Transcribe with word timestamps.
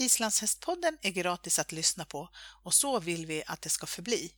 Islandshästpodden 0.00 0.98
är 1.02 1.10
gratis 1.10 1.58
att 1.58 1.72
lyssna 1.72 2.04
på 2.04 2.28
och 2.62 2.74
så 2.74 3.00
vill 3.00 3.26
vi 3.26 3.42
att 3.46 3.62
det 3.62 3.68
ska 3.68 3.86
förbli. 3.86 4.32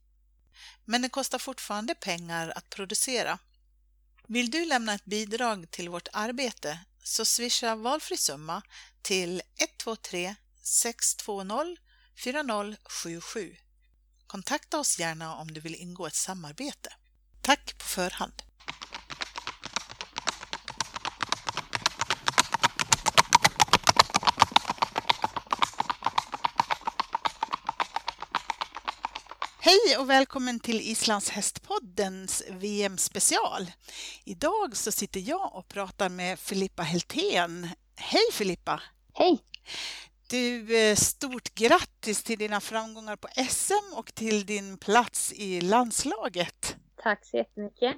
Men 0.85 1.03
det 1.03 1.08
kostar 1.08 1.38
fortfarande 1.38 1.95
pengar 1.95 2.53
att 2.57 2.71
producera. 2.71 3.38
Vill 4.26 4.50
du 4.50 4.64
lämna 4.64 4.94
ett 4.94 5.04
bidrag 5.04 5.70
till 5.70 5.88
vårt 5.88 6.08
arbete 6.12 6.78
så 7.02 7.25
swisha 7.25 7.76
valfri 7.76 8.16
summa 8.16 8.62
till 9.02 9.43
123 9.59 10.34
620 10.62 11.76
4077. 12.16 13.56
Kontakta 14.26 14.79
oss 14.79 14.98
gärna 14.98 15.36
om 15.36 15.54
du 15.54 15.60
vill 15.60 15.74
ingå 15.74 16.06
ett 16.06 16.14
samarbete. 16.14 16.92
Tack 17.42 17.79
på 17.79 17.84
förhand! 17.84 18.42
Hej 29.65 29.98
och 29.98 30.11
välkommen 30.11 30.61
till 30.61 30.80
Islands 30.80 31.30
hästpoddens 31.30 32.43
VM-special. 32.51 33.71
Idag 34.25 34.77
så 34.77 34.93
sitter 34.93 35.21
jag 35.21 35.55
och 35.55 35.69
pratar 35.69 36.09
med 36.09 36.38
Filippa 36.38 36.83
Heltén. 36.83 37.69
Hej 37.97 38.23
Filippa! 38.33 38.83
Hej! 39.15 39.38
Du, 40.27 40.77
eh, 40.77 40.97
stort 40.97 41.55
grattis 41.55 42.23
till 42.23 42.38
dina 42.38 42.61
framgångar 42.61 43.16
på 43.16 43.29
SM 43.48 43.95
och 43.95 44.15
till 44.15 44.47
din 44.47 44.79
plats 44.79 45.33
i 45.33 45.61
landslaget. 45.61 46.77
Tack 47.02 47.27
så 47.27 47.37
jättemycket. 47.37 47.97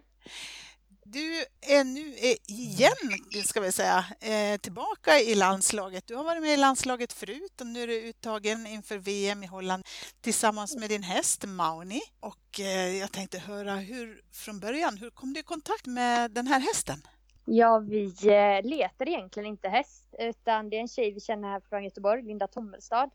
Du 1.14 1.44
är 1.60 1.84
nu 1.84 2.14
igen, 2.46 3.44
ska 3.44 3.60
vi 3.60 3.72
säga, 3.72 4.04
eh, 4.20 4.60
tillbaka 4.60 5.20
i 5.20 5.34
landslaget. 5.34 6.06
Du 6.06 6.14
har 6.14 6.24
varit 6.24 6.42
med 6.42 6.54
i 6.54 6.56
landslaget 6.56 7.12
förut 7.12 7.60
och 7.60 7.66
nu 7.66 7.82
är 7.82 7.86
du 7.86 8.08
uttagen 8.08 8.66
inför 8.66 8.98
VM 8.98 9.42
i 9.42 9.46
Holland 9.46 9.84
tillsammans 10.20 10.76
med 10.76 10.88
din 10.88 11.02
häst 11.02 11.44
Mauni. 11.46 12.00
Och 12.20 12.60
eh, 12.60 12.96
jag 12.96 13.12
tänkte 13.12 13.38
höra 13.38 13.74
hur, 13.74 14.22
från 14.32 14.60
början, 14.60 14.96
hur 14.96 15.10
kom 15.10 15.32
du 15.32 15.40
i 15.40 15.42
kontakt 15.42 15.86
med 15.86 16.30
den 16.30 16.46
här 16.46 16.60
hästen? 16.60 17.02
Ja, 17.44 17.78
vi 17.78 18.04
eh, 18.04 18.70
letar 18.70 19.08
egentligen 19.08 19.48
inte 19.48 19.68
häst, 19.68 20.14
utan 20.18 20.70
det 20.70 20.76
är 20.76 20.80
en 20.80 20.88
tjej 20.88 21.12
vi 21.12 21.20
känner 21.20 21.48
här 21.48 21.60
från 21.60 21.84
Göteborg, 21.84 22.22
Linda 22.22 22.48
Tommelstad, 22.48 23.10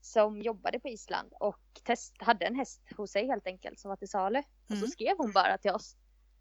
som 0.00 0.42
jobbade 0.42 0.80
på 0.80 0.88
Island 0.88 1.32
och 1.40 1.80
test, 1.84 2.14
hade 2.18 2.46
en 2.46 2.54
häst 2.54 2.80
hos 2.96 3.10
sig 3.10 3.26
helt 3.26 3.46
enkelt 3.46 3.78
som 3.78 3.88
var 3.88 3.96
till 3.96 4.08
salu. 4.08 4.38
Och 4.38 4.44
så 4.68 4.74
mm. 4.74 4.88
skrev 4.88 5.14
hon 5.18 5.32
bara 5.32 5.58
till 5.58 5.70
oss 5.70 5.96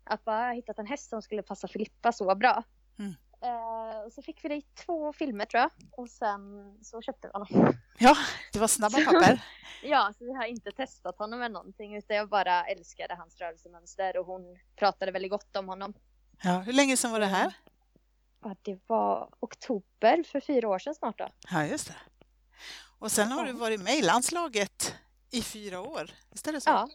att 0.10 0.26
bara 0.26 0.46
har 0.46 0.54
hittat 0.54 0.80
en 0.80 0.88
häst 0.88 1.10
som 1.10 1.22
skulle 1.22 1.44
passa 1.44 1.68
Filippa 1.68 2.12
så 2.12 2.36
bra. 2.36 2.64
Mm. 3.00 3.16
Uh, 3.44 4.06
och 4.06 4.14
så 4.14 4.22
fick 4.22 4.44
vi 4.46 4.50
dit 4.50 4.76
två 4.76 5.14
filmer 5.14 5.46
tror 5.46 5.62
jag 5.62 5.72
och 5.92 6.10
sen 6.10 6.76
så 6.84 7.02
köpte 7.02 7.28
vi 7.28 7.32
honom. 7.32 7.74
Ja, 8.00 8.16
det 8.54 8.60
var 8.60 8.68
snabba 8.68 8.98
papper. 9.06 9.44
ja, 9.84 10.14
så 10.18 10.26
vi 10.26 10.34
har 10.34 10.46
inte 10.46 10.72
testat 10.72 11.18
honom 11.18 11.40
med 11.40 11.52
någonting 11.52 11.96
utan 11.96 12.18
jag 12.18 12.30
bara 12.30 12.66
älskade 12.66 13.16
hans 13.16 13.38
rörelsemönster 13.38 14.18
och 14.18 14.26
hon 14.26 14.58
pratade 14.76 15.12
väldigt 15.12 15.32
gott 15.32 15.56
om 15.56 15.68
honom. 15.68 15.94
Ja, 16.44 16.60
hur 16.60 16.74
länge 16.74 16.98
sedan 16.98 17.12
var 17.12 17.20
det 17.20 17.26
här? 17.26 17.54
Ja, 18.44 18.56
det 18.62 18.80
var 18.88 19.30
oktober 19.40 20.24
för 20.24 20.40
fyra 20.40 20.68
år 20.68 20.80
sedan 20.80 20.96
snart 20.96 21.18
då. 21.18 21.28
Ja, 21.52 21.66
just 21.66 21.88
det. 21.88 21.96
Och 23.00 23.12
sen 23.12 23.32
har 23.32 23.46
du 23.46 23.52
varit 23.52 23.82
med 23.82 23.96
i 23.96 24.02
landslaget 24.02 24.96
i 25.32 25.42
fyra 25.42 25.82
år, 25.82 26.12
visst 26.30 26.48
är 26.48 26.54
det 26.54 26.62
så? 26.62 26.70
Ja, 26.70 26.90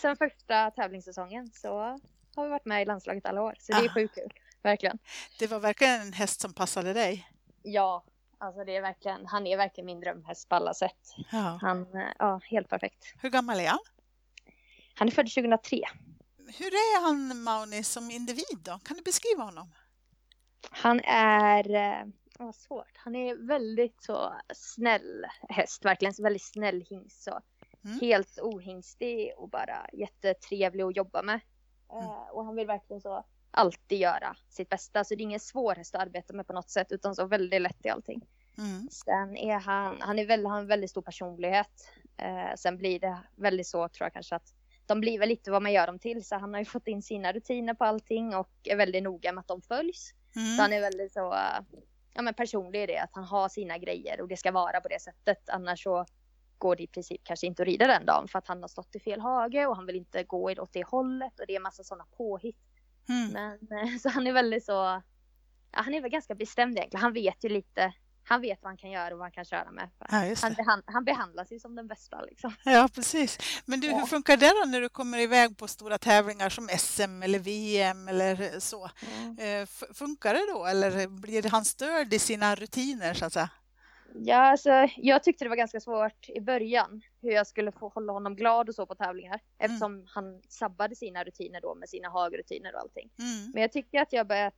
sen 0.00 0.16
första 0.16 0.70
tävlingssäsongen 0.70 1.50
så 1.54 2.00
har 2.36 2.44
vi 2.44 2.50
varit 2.50 2.64
med 2.64 2.82
i 2.82 2.84
landslaget 2.84 3.26
alla 3.26 3.42
år, 3.42 3.54
så 3.58 3.72
det 3.72 3.78
är 3.78 3.88
ah. 3.88 3.94
sjukt 3.94 4.14
kul. 4.14 4.32
Verkligen. 4.62 4.98
Det 5.38 5.46
var 5.46 5.60
verkligen 5.60 6.00
en 6.00 6.12
häst 6.12 6.40
som 6.40 6.54
passade 6.54 6.92
dig. 6.92 7.28
Ja, 7.62 8.04
alltså 8.38 8.64
det 8.64 8.76
är 8.76 8.82
verkligen, 8.82 9.26
han 9.26 9.46
är 9.46 9.56
verkligen 9.56 9.86
min 9.86 10.00
drömhäst 10.00 10.48
på 10.48 10.54
alla 10.54 10.74
sätt. 10.74 11.14
Ja. 11.32 11.58
Han, 11.62 11.86
ja, 12.18 12.40
helt 12.44 12.68
perfekt. 12.68 13.14
Hur 13.20 13.30
gammal 13.30 13.60
är 13.60 13.68
han? 13.68 13.78
Han 14.94 15.08
är 15.08 15.12
född 15.12 15.26
2003. 15.26 15.80
Hur 16.58 16.66
är 16.66 17.02
han, 17.02 17.42
Mauni, 17.42 17.82
som 17.82 18.10
individ 18.10 18.58
då? 18.64 18.78
Kan 18.84 18.96
du 18.96 19.02
beskriva 19.02 19.44
honom? 19.44 19.72
Han 20.70 21.00
är, 21.04 21.74
eh, 21.74 22.06
vad 22.38 22.54
svårt, 22.54 22.96
han 22.96 23.16
är 23.16 23.46
väldigt 23.46 24.02
så 24.02 24.34
snäll 24.54 25.24
häst, 25.48 25.84
verkligen 25.84 26.14
så 26.14 26.22
väldigt 26.22 26.44
snäll 26.44 26.84
hingst 26.90 27.22
så. 27.22 27.40
Mm. 27.84 28.00
Helt 28.00 28.38
ohingstig 28.38 29.32
och 29.36 29.48
bara 29.48 29.86
jättetrevlig 29.92 30.84
att 30.84 30.96
jobba 30.96 31.22
med. 31.22 31.40
Mm. 31.92 32.04
Eh, 32.04 32.28
och 32.32 32.44
han 32.44 32.56
vill 32.56 32.66
verkligen 32.66 33.00
så 33.00 33.24
alltid 33.50 33.98
göra 33.98 34.36
sitt 34.48 34.68
bästa. 34.68 35.04
Så 35.04 35.14
det 35.14 35.20
är 35.20 35.24
ingen 35.24 35.40
svår 35.40 35.74
häst 35.74 35.94
att 35.94 36.02
arbeta 36.02 36.34
med 36.34 36.46
på 36.46 36.52
något 36.52 36.70
sätt 36.70 36.92
utan 36.92 37.14
så 37.14 37.26
väldigt 37.26 37.62
lätt 37.62 37.86
i 37.86 37.88
allting. 37.88 38.26
Mm. 38.58 38.88
Sen 38.90 39.36
är 39.36 39.58
han, 39.58 40.00
han, 40.00 40.18
är 40.18 40.26
väldigt, 40.26 40.46
han 40.46 40.54
har 40.54 40.60
en 40.60 40.66
väldigt 40.66 40.90
stor 40.90 41.02
personlighet. 41.02 41.88
Eh, 42.16 42.54
sen 42.56 42.78
blir 42.78 43.00
det 43.00 43.18
väldigt 43.36 43.66
så 43.66 43.88
tror 43.88 44.06
jag 44.06 44.12
kanske 44.12 44.36
att 44.36 44.54
de 44.86 45.00
blir 45.00 45.18
väl 45.18 45.28
lite 45.28 45.50
vad 45.50 45.62
man 45.62 45.72
gör 45.72 45.86
dem 45.86 45.98
till. 45.98 46.24
Så 46.24 46.36
han 46.36 46.52
har 46.54 46.60
ju 46.60 46.64
fått 46.64 46.88
in 46.88 47.02
sina 47.02 47.32
rutiner 47.32 47.74
på 47.74 47.84
allting 47.84 48.34
och 48.36 48.50
är 48.64 48.76
väldigt 48.76 49.02
noga 49.02 49.32
med 49.32 49.40
att 49.40 49.48
de 49.48 49.62
följs. 49.62 50.14
Mm. 50.36 50.56
Så 50.56 50.62
han 50.62 50.72
är 50.72 50.80
väldigt 50.80 51.12
så, 51.12 51.34
ja 52.14 52.22
men 52.22 52.34
personlig 52.34 52.82
i 52.82 52.86
det 52.86 52.98
att 52.98 53.10
han 53.12 53.24
har 53.24 53.48
sina 53.48 53.78
grejer 53.78 54.20
och 54.20 54.28
det 54.28 54.36
ska 54.36 54.52
vara 54.52 54.80
på 54.80 54.88
det 54.88 55.02
sättet. 55.02 55.48
Annars 55.48 55.82
så 55.82 56.06
går 56.62 56.76
det 56.76 56.82
i 56.82 56.86
princip 56.86 57.20
kanske 57.24 57.46
inte 57.46 57.62
att 57.62 57.68
rida 57.68 57.86
den 57.86 58.06
dagen 58.06 58.28
för 58.28 58.38
att 58.38 58.48
han 58.48 58.60
har 58.62 58.68
stått 58.68 58.96
i 58.96 59.00
fel 59.00 59.20
hage 59.20 59.66
och 59.66 59.76
han 59.76 59.86
vill 59.86 59.96
inte 59.96 60.24
gå 60.24 60.50
åt 60.50 60.72
det 60.72 60.84
hållet 60.84 61.40
och 61.40 61.46
det 61.46 61.56
är 61.56 61.60
massa 61.60 61.84
sådana 61.84 62.04
påhitt. 62.16 62.56
Mm. 63.08 63.28
Men 63.32 63.78
eh, 63.78 63.96
så 64.02 64.08
han 64.08 64.26
är 64.26 64.32
väldigt 64.32 64.64
så, 64.64 64.72
ja, 64.72 65.02
han 65.70 65.94
är 65.94 66.00
väl 66.00 66.10
ganska 66.10 66.34
bestämd 66.34 66.78
egentligen. 66.78 67.02
Han 67.02 67.12
vet 67.12 67.44
ju 67.44 67.48
lite, 67.48 67.92
han 68.24 68.40
vet 68.40 68.62
vad 68.62 68.70
han 68.70 68.76
kan 68.76 68.90
göra 68.90 69.12
och 69.14 69.18
vad 69.18 69.24
han 69.24 69.32
kan 69.32 69.44
köra 69.44 69.70
med. 69.70 69.90
Ja, 69.98 70.34
han, 70.42 70.54
behand, 70.54 70.82
han 70.86 71.04
behandlas 71.04 71.52
ju 71.52 71.58
som 71.60 71.74
den 71.74 71.88
bästa 71.88 72.22
liksom. 72.22 72.54
Ja, 72.64 72.88
precis. 72.94 73.38
Men 73.64 73.80
du, 73.80 73.86
ja. 73.86 73.98
hur 73.98 74.06
funkar 74.06 74.36
det 74.36 74.48
då 74.48 74.70
när 74.70 74.80
du 74.80 74.88
kommer 74.88 75.18
iväg 75.18 75.58
på 75.58 75.68
stora 75.68 75.98
tävlingar 75.98 76.48
som 76.48 76.68
SM 76.68 77.22
eller 77.22 77.38
VM 77.38 78.08
eller 78.08 78.60
så? 78.60 78.90
Mm. 79.22 79.66
Funkar 79.94 80.34
det 80.34 80.52
då 80.52 80.66
eller 80.66 81.08
blir 81.08 81.50
han 81.50 81.64
störd 81.64 82.12
i 82.12 82.18
sina 82.18 82.54
rutiner 82.54 83.14
så 83.14 83.24
att 83.24 83.32
säga? 83.32 83.50
Ja, 84.14 84.36
alltså, 84.36 84.88
jag 84.96 85.22
tyckte 85.22 85.44
det 85.44 85.48
var 85.48 85.56
ganska 85.56 85.80
svårt 85.80 86.28
i 86.28 86.40
början 86.40 87.02
hur 87.20 87.30
jag 87.30 87.46
skulle 87.46 87.72
få 87.72 87.88
hålla 87.88 88.12
honom 88.12 88.36
glad 88.36 88.68
och 88.68 88.74
så 88.74 88.86
på 88.86 88.94
tävlingar 88.94 89.34
mm. 89.34 89.42
eftersom 89.58 90.04
han 90.08 90.42
sabbade 90.48 90.96
sina 90.96 91.24
rutiner 91.24 91.60
då 91.60 91.74
med 91.74 91.88
sina 91.88 92.08
hagrutiner 92.08 92.74
och 92.74 92.80
allting. 92.80 93.10
Mm. 93.18 93.50
Men 93.54 93.62
jag 93.62 93.72
tycker 93.72 94.02
att 94.02 94.12
jag 94.12 94.26
börjat 94.26 94.54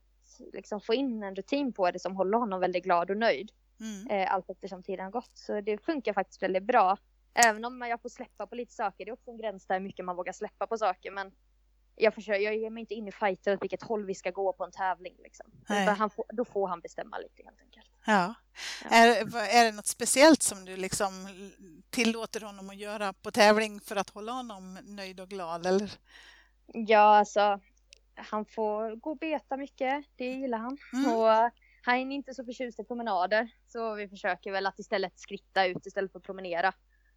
liksom 0.53 0.81
få 0.81 0.95
in 0.95 1.23
en 1.23 1.35
rutin 1.35 1.73
på 1.73 1.91
det 1.91 1.99
som 1.99 2.17
håller 2.17 2.39
honom 2.39 2.61
väldigt 2.61 2.85
glad 2.85 3.11
och 3.11 3.17
nöjd 3.17 3.53
mm. 3.81 4.11
eh, 4.11 4.35
allt 4.35 4.51
eftersom 4.51 4.83
tiden 4.83 5.05
har 5.05 5.13
gått. 5.13 5.31
Så 5.35 5.61
det 5.61 5.85
funkar 5.85 6.13
faktiskt 6.13 6.43
väldigt 6.43 6.63
bra. 6.63 6.97
Även 7.35 7.65
om 7.65 7.81
jag 7.81 8.03
får 8.03 8.09
släppa 8.09 8.47
på 8.47 8.55
lite 8.55 8.73
saker. 8.73 9.05
Det 9.05 9.11
är 9.11 9.13
också 9.13 9.31
en 9.31 9.37
gräns 9.37 9.67
där 9.67 9.75
hur 9.75 9.83
mycket 9.83 10.05
man 10.05 10.17
vågar 10.17 10.33
släppa 10.33 10.67
på 10.67 10.79
saker. 10.79 11.11
Men 11.11 11.33
jag, 11.97 12.15
försöker, 12.15 12.41
jag 12.41 12.56
ger 12.56 12.71
mig 12.71 12.81
inte 12.81 12.94
in 12.94 13.09
i 13.09 13.12
fighter 13.12 13.55
åt 13.55 13.62
vilket 13.62 13.82
håll 13.82 14.06
vi 14.06 14.15
ska 14.15 14.31
gå 14.31 14.53
på 14.53 14.65
en 14.65 14.71
tävling. 14.71 15.15
Liksom. 15.22 15.47
Han 15.99 16.10
då 16.32 16.44
får 16.44 16.69
han 16.69 16.81
bestämma 16.81 17.19
lite 17.19 17.43
helt 17.43 17.60
enkelt. 17.60 17.87
Ja. 18.06 18.34
ja. 18.84 18.91
Är, 18.91 19.37
är 19.37 19.65
det 19.65 19.72
något 19.72 19.87
speciellt 19.87 20.43
som 20.43 20.65
du 20.65 20.77
liksom 20.77 21.12
tillåter 21.91 22.41
honom 22.41 22.71
att 22.71 22.77
göra 22.77 23.12
på 23.12 23.31
tävling 23.31 23.81
för 23.81 23.97
att 23.97 24.10
hålla 24.10 24.32
honom 24.32 24.78
nöjd 24.82 25.21
och 25.21 25.28
glad? 25.28 25.66
Eller? 25.66 25.91
Ja, 26.66 27.19
alltså 27.19 27.60
han 28.15 28.44
får 28.44 28.97
gå 28.97 29.11
och 29.11 29.19
beta 29.19 29.56
mycket. 29.56 30.05
Det 30.16 30.25
gillar 30.25 30.59
han. 30.59 30.78
Mm. 30.93 31.12
Och 31.12 31.50
han 31.82 31.94
är 31.94 32.15
inte 32.15 32.34
så 32.34 32.44
förtjust 32.44 32.81
i 32.81 32.84
promenader 32.84 33.49
så 33.66 33.94
vi 33.94 34.09
försöker 34.09 34.53
väl 34.53 34.66
att 34.66 34.78
istället 34.78 35.19
skritta 35.19 35.66
ut 35.66 35.87
istället 35.87 36.12
för 36.12 36.19
att 36.19 36.25
promenera. 36.25 36.72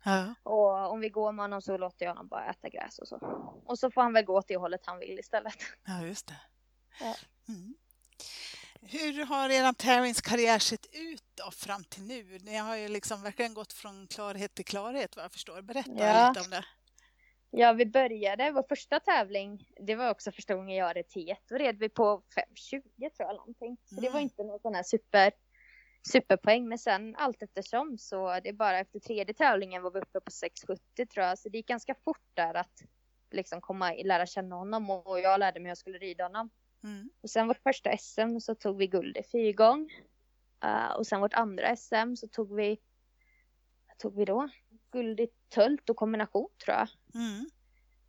Ja. 0.07 0.35
Och 0.43 0.91
om 0.91 0.99
vi 0.99 1.09
går 1.09 1.31
med 1.31 1.43
honom 1.43 1.61
så 1.61 1.77
låter 1.77 2.05
jag 2.05 2.11
honom 2.11 2.27
bara 2.27 2.49
äta 2.49 2.69
gräs 2.69 2.99
och 2.99 3.07
så. 3.07 3.15
Och 3.65 3.79
så 3.79 3.91
får 3.91 4.01
han 4.01 4.13
väl 4.13 4.25
gå 4.25 4.37
åt 4.37 4.47
det 4.47 4.57
hållet 4.57 4.81
han 4.85 4.99
vill 4.99 5.19
istället. 5.19 5.55
Ja, 5.85 6.01
just 6.01 6.27
det. 6.27 6.39
Ja. 6.99 7.15
Mm. 7.47 7.75
Hur 8.81 9.25
har 9.25 9.49
er 9.49 9.73
tävlingskarriär 9.73 10.59
sett 10.59 10.85
ut 10.93 11.23
då 11.33 11.51
fram 11.51 11.83
till 11.83 12.03
nu? 12.03 12.37
Ni 12.41 12.57
har 12.57 12.75
ju 12.75 12.87
liksom 12.87 13.21
verkligen 13.21 13.53
gått 13.53 13.73
från 13.73 14.07
klarhet 14.07 14.55
till 14.55 14.65
klarhet 14.65 15.15
vad 15.15 15.25
jag 15.25 15.31
förstår. 15.31 15.61
Berätta 15.61 15.91
ja. 15.97 16.29
lite 16.29 16.41
om 16.41 16.49
det. 16.49 16.65
Ja, 17.49 17.73
vi 17.73 17.85
började, 17.85 18.51
vår 18.51 18.65
första 18.69 18.99
tävling, 18.99 19.65
det 19.79 19.95
var 19.95 20.09
också 20.09 20.31
första 20.31 20.55
gången 20.55 20.75
jag 20.75 20.95
red 20.95 21.05
T1. 21.05 21.35
Då 21.49 21.55
red 21.55 21.79
vi 21.79 21.89
på 21.89 22.21
5.20 22.71 22.81
tror 22.99 23.29
jag 23.29 23.35
någonting. 23.35 23.77
Så 23.85 23.95
mm. 23.95 24.03
det 24.03 24.09
var 24.09 24.19
mm. 24.19 24.23
inte 24.23 24.43
någon 24.43 24.59
sån 24.59 24.75
här 24.75 24.83
super 24.83 25.31
superpoäng. 26.07 26.67
Men 26.67 26.77
sen 26.77 27.15
allt 27.15 27.43
eftersom 27.43 27.97
så 27.97 28.39
det 28.43 28.49
är 28.49 28.53
bara 28.53 28.79
efter 28.79 28.99
tredje 28.99 29.33
tävlingen 29.33 29.83
var 29.83 29.91
vi 29.91 29.99
uppe 29.99 30.19
på 30.19 30.31
6,70 30.31 31.05
tror 31.05 31.25
jag. 31.25 31.39
Så 31.39 31.49
det 31.49 31.57
gick 31.57 31.67
ganska 31.67 31.95
fort 32.03 32.31
där 32.33 32.53
att 32.53 32.83
liksom 33.31 33.61
komma 33.61 33.93
lära 33.93 34.25
känna 34.25 34.55
honom 34.55 34.89
och 34.89 35.19
jag 35.19 35.39
lärde 35.39 35.59
mig 35.59 35.65
hur 35.65 35.69
jag 35.69 35.77
skulle 35.77 35.97
rida 35.97 36.23
honom. 36.23 36.49
Mm. 36.83 37.09
Och 37.21 37.29
sen 37.29 37.47
vårt 37.47 37.63
första 37.63 37.97
SM 37.97 38.39
så 38.39 38.55
tog 38.55 38.77
vi 38.77 38.87
guld 38.87 39.17
i 39.17 39.23
fyrgång. 39.23 39.89
Uh, 40.65 40.91
och 40.91 41.07
sen 41.07 41.21
vårt 41.21 41.33
andra 41.33 41.75
SM 41.75 42.15
så 42.15 42.27
tog 42.27 42.55
vi, 42.55 42.79
vad 43.87 43.97
tog 43.97 44.15
vi 44.15 44.25
då? 44.25 44.49
Guld 44.91 45.19
i 45.19 45.27
tölt 45.49 45.89
och 45.89 45.95
kombination 45.95 46.49
tror 46.65 46.77
jag. 46.77 46.87
Mm. 47.15 47.49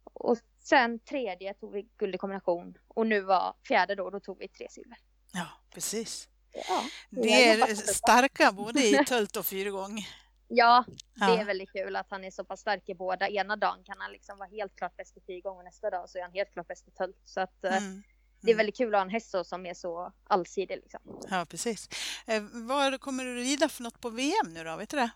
Och 0.04 0.38
sen 0.58 0.98
tredje 0.98 1.54
tog 1.54 1.72
vi 1.72 1.88
guld 1.96 2.14
i 2.14 2.18
kombination 2.18 2.78
och 2.88 3.06
nu 3.06 3.20
var 3.20 3.56
fjärde 3.68 3.94
då, 3.94 4.10
då 4.10 4.20
tog 4.20 4.38
vi 4.38 4.48
tre 4.48 4.66
silver. 4.70 4.98
Ja, 5.32 5.48
precis. 5.70 6.28
Ja, 6.52 6.84
det 7.10 7.48
är 7.48 7.74
starka 7.74 8.52
både 8.52 8.86
i 8.86 9.04
tölt 9.06 9.36
och 9.36 9.46
fyrgång. 9.46 10.06
Ja, 10.48 10.84
det 11.14 11.24
ja. 11.26 11.40
är 11.40 11.44
väldigt 11.44 11.72
kul 11.72 11.96
att 11.96 12.06
han 12.10 12.24
är 12.24 12.30
så 12.30 12.44
pass 12.44 12.60
stark 12.60 12.88
i 12.88 12.94
båda. 12.94 13.28
Ena 13.28 13.56
dagen 13.56 13.84
kan 13.84 13.96
han 13.98 14.12
liksom 14.12 14.38
vara 14.38 14.48
helt 14.48 14.76
klart 14.76 14.96
bäst 14.96 15.16
i 15.16 15.20
fyrgång 15.20 15.58
och 15.58 15.64
nästa 15.64 15.90
dag 15.90 16.08
så 16.08 16.18
är 16.18 16.22
han 16.22 16.32
helt 16.32 16.52
klart 16.52 16.68
bäst 16.68 16.88
i 16.88 16.90
tölt. 16.90 17.16
Så 17.24 17.40
att 17.40 17.64
eh, 17.64 17.76
mm. 17.76 18.02
det 18.40 18.50
är 18.50 18.56
väldigt 18.56 18.76
kul 18.76 18.94
att 18.94 18.98
ha 18.98 19.04
en 19.04 19.10
häst 19.10 19.34
som 19.44 19.66
är 19.66 19.74
så 19.74 20.12
allsidig. 20.24 20.76
Liksom. 20.76 21.00
Ja, 21.30 21.46
precis. 21.50 21.88
Eh, 22.26 22.42
vad 22.52 23.00
kommer 23.00 23.24
du 23.24 23.34
rida 23.34 23.68
för 23.68 23.82
något 23.82 24.00
på 24.00 24.10
VM 24.10 24.54
nu 24.54 24.64
då? 24.64 24.76
Vet 24.76 24.90
du 24.90 24.96
det? 24.96 25.10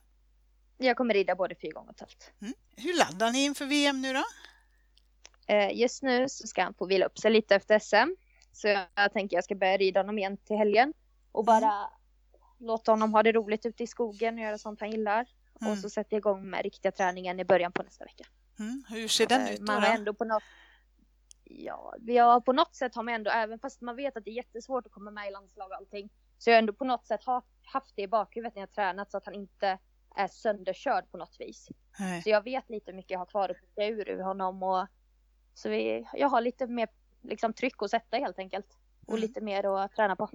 Jag 0.79 0.97
kommer 0.97 1.15
rida 1.15 1.35
både 1.35 1.55
fyrgång 1.55 1.89
och 1.89 1.97
tält. 1.97 2.33
Mm. 2.41 2.55
Hur 2.77 2.99
laddar 2.99 3.33
ni 3.33 3.45
inför 3.45 3.67
VM 3.67 4.03
nu 4.03 4.13
då? 4.13 4.25
Eh, 5.47 5.81
just 5.81 6.03
nu 6.03 6.29
så 6.29 6.47
ska 6.47 6.63
han 6.63 6.75
få 6.75 6.87
vila 6.87 7.07
upp 7.07 7.19
sig 7.19 7.31
lite 7.31 7.55
efter 7.55 7.79
SM. 7.79 8.15
Så 8.53 8.69
jag 8.69 9.13
tänker 9.13 9.37
jag 9.37 9.45
ska 9.45 9.55
börja 9.55 9.77
rida 9.77 10.01
honom 10.01 10.19
igen 10.19 10.37
till 10.37 10.57
helgen 10.57 10.93
och 11.33 11.45
bara 11.45 11.73
mm. 11.73 11.89
låta 12.59 12.93
honom 12.93 13.15
ha 13.15 13.23
det 13.23 13.33
roligt 13.33 13.67
ute 13.67 13.83
i 13.83 13.87
skogen 13.87 14.35
och 14.35 14.41
göra 14.41 14.59
sånt 14.59 14.81
han 14.81 14.91
gillar. 14.91 15.27
Mm. 15.61 15.73
Och 15.73 15.79
så 15.79 15.91
sätter 15.91 16.15
jag 16.15 16.19
igång 16.19 16.51
med 16.51 16.63
riktiga 16.63 16.93
träningen 16.93 17.41
i 17.41 17.45
början 17.45 17.73
på 17.73 17.83
nästa 17.83 18.05
vecka. 18.05 18.25
Mm. 18.59 18.85
Hur 18.89 19.09
ser 19.09 19.27
den 19.27 19.49
ut 19.49 19.59
då? 19.59 19.73
Man 19.73 19.83
har 19.83 19.95
ändå 19.95 20.15
på 20.15 20.25
något 20.25 20.43
Ja, 21.45 21.95
vi 22.01 22.19
har 22.19 22.41
på 22.41 22.53
något 22.53 22.75
sätt 22.75 22.95
har 22.95 23.03
man 23.03 23.15
ändå, 23.15 23.31
även 23.31 23.59
fast 23.59 23.81
man 23.81 23.97
vet 23.97 24.17
att 24.17 24.25
det 24.25 24.31
är 24.31 24.35
jättesvårt 24.35 24.87
att 24.87 24.93
komma 24.93 25.11
med 25.11 25.29
i 25.29 25.31
landslag 25.31 25.71
och 25.71 25.77
allting, 25.77 26.11
så 26.39 26.51
jag 26.51 26.55
har 26.55 26.59
ändå 26.59 26.73
på 26.73 26.85
något 26.85 27.07
sätt 27.07 27.21
haft 27.65 27.97
det 27.97 28.03
i 28.03 28.09
bakhuvudet 28.09 28.55
när 28.55 28.63
jag 28.63 28.71
tränat 28.71 29.11
så 29.11 29.17
att 29.17 29.25
han 29.25 29.35
inte 29.35 29.79
är 30.17 30.29
sönderkörd 30.29 31.11
på 31.11 31.17
något 31.17 31.37
vis. 31.39 31.69
Nej. 31.99 32.23
Så 32.23 32.29
jag 32.29 32.45
vet 32.45 32.71
lite 32.71 32.91
hur 32.91 32.97
mycket 32.97 33.11
jag 33.11 33.19
har 33.19 33.27
kvar 33.27 33.49
att 33.49 33.57
plocka 33.57 33.87
ur, 33.87 34.09
ur 34.09 34.21
honom 34.21 34.63
och 34.63 34.87
så 35.55 35.69
vi, 35.69 36.09
jag 36.13 36.29
har 36.29 36.41
lite 36.41 36.67
mer 36.67 36.89
liksom, 37.23 37.53
tryck 37.53 37.83
att 37.83 37.91
sätta 37.91 38.17
helt 38.17 38.39
enkelt 38.39 38.79
och 39.07 39.15
mm. 39.15 39.21
lite 39.21 39.41
mer 39.41 39.85
att 39.85 39.93
träna 39.93 40.17
på. 40.17 40.29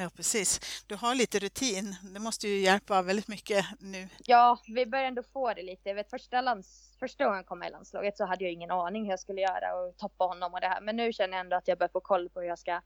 Ja, 0.00 0.10
precis. 0.16 0.60
Du 0.86 0.94
har 0.94 1.14
lite 1.14 1.38
rutin. 1.38 1.96
Det 2.14 2.20
måste 2.20 2.48
ju 2.48 2.60
hjälpa 2.60 3.02
väldigt 3.02 3.28
mycket 3.28 3.66
nu. 3.80 4.08
Ja, 4.26 4.58
vi 4.66 4.86
börjar 4.86 5.04
ändå 5.04 5.22
få 5.22 5.54
det 5.54 5.62
lite. 5.62 5.88
Jag 5.88 5.94
vet, 5.94 6.10
första, 6.10 6.40
lands, 6.40 6.96
första 6.98 7.24
gången 7.24 7.36
jag 7.36 7.46
kom 7.46 7.58
med 7.58 7.68
i 7.68 7.72
landslaget 7.72 8.16
så 8.16 8.24
hade 8.24 8.44
jag 8.44 8.52
ingen 8.52 8.70
aning 8.70 9.04
hur 9.04 9.10
jag 9.10 9.20
skulle 9.20 9.40
göra 9.40 9.74
och 9.74 9.96
toppa 9.96 10.24
honom 10.24 10.54
och 10.54 10.60
det 10.60 10.68
här. 10.68 10.80
Men 10.80 10.96
nu 10.96 11.12
känner 11.12 11.36
jag 11.36 11.40
ändå 11.40 11.56
att 11.56 11.68
jag 11.68 11.78
börjar 11.78 11.90
få 11.92 12.00
koll 12.00 12.28
på 12.28 12.40
hur 12.40 12.48
jag 12.48 12.58
ska 12.58 12.80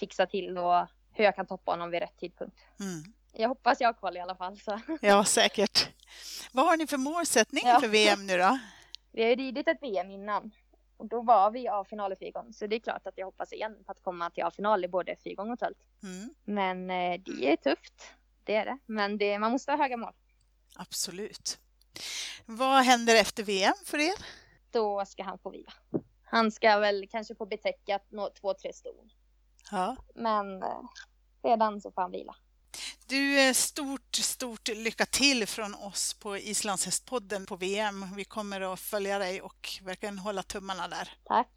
fixa 0.00 0.26
till 0.26 0.58
och 0.58 0.86
hur 1.12 1.24
jag 1.24 1.36
kan 1.36 1.46
toppa 1.46 1.72
honom 1.72 1.90
vid 1.90 2.00
rätt 2.00 2.18
tidpunkt. 2.18 2.56
Mm. 2.80 3.04
Jag 3.32 3.48
hoppas 3.48 3.80
jag 3.80 3.88
har 3.88 3.92
koll 3.92 4.16
i 4.16 4.20
alla 4.20 4.36
fall. 4.36 4.58
Så. 4.60 4.80
Ja, 5.00 5.24
säkert. 5.24 5.88
Vad 6.52 6.66
har 6.66 6.76
ni 6.76 6.86
för 6.86 6.96
målsättning 6.96 7.64
ja. 7.66 7.80
för 7.80 7.88
VM 7.88 8.26
nu 8.26 8.38
då? 8.38 8.58
Vi 9.12 9.22
har 9.22 9.30
ju 9.30 9.36
ridit 9.36 9.68
ett 9.68 9.82
VM 9.82 10.10
innan 10.10 10.50
och 10.96 11.06
då 11.06 11.22
var 11.22 11.50
vi 11.50 11.60
i 11.60 11.68
A-final 11.68 12.12
i 12.12 12.16
fyrgång. 12.16 12.52
Så 12.52 12.66
det 12.66 12.76
är 12.76 12.80
klart 12.80 13.06
att 13.06 13.18
jag 13.18 13.26
hoppas 13.26 13.52
igen 13.52 13.84
på 13.86 13.92
att 13.92 14.02
komma 14.02 14.30
till 14.30 14.44
A-final 14.44 14.84
i 14.84 14.88
både 14.88 15.16
fyrgång 15.16 15.50
och 15.50 15.58
tält. 15.58 15.78
Mm. 16.02 16.34
Men 16.44 16.90
eh, 16.90 17.20
det 17.20 17.52
är 17.52 17.56
tufft. 17.56 18.14
Det 18.44 18.54
är 18.54 18.64
det. 18.64 18.78
Men 18.86 19.18
det, 19.18 19.38
man 19.38 19.52
måste 19.52 19.72
ha 19.72 19.78
höga 19.78 19.96
mål. 19.96 20.12
Absolut. 20.76 21.58
Vad 22.46 22.84
händer 22.84 23.20
efter 23.20 23.42
VM 23.42 23.74
för 23.84 23.98
er? 23.98 24.14
Då 24.70 25.04
ska 25.06 25.22
han 25.22 25.38
få 25.38 25.50
vila. 25.50 25.72
Han 26.22 26.52
ska 26.52 26.78
väl 26.78 27.08
kanske 27.10 27.34
få 27.34 27.46
betäcka 27.46 28.00
två, 28.40 28.54
tre 28.54 28.72
ston. 28.72 29.10
Ja. 29.70 29.96
Men 30.14 30.62
eh, 30.62 30.82
redan 31.42 31.80
så 31.80 31.90
får 31.90 32.02
han 32.02 32.10
vila. 32.10 32.36
Du, 33.14 33.40
eh, 33.40 33.52
stort, 33.52 34.16
stort 34.16 34.68
lycka 34.68 35.06
till 35.06 35.46
från 35.46 35.74
oss 35.74 36.14
på 36.14 36.38
Islandshästpodden 36.38 37.46
på 37.46 37.56
VM. 37.56 38.14
Vi 38.16 38.24
kommer 38.24 38.72
att 38.72 38.80
följa 38.80 39.18
dig 39.18 39.42
och 39.42 39.68
verkligen 39.82 40.18
hålla 40.18 40.42
tummarna 40.42 40.88
där. 40.88 41.12
Tack. 41.24 41.48